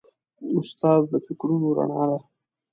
[0.59, 2.19] استاد د فکرونو رڼا ده.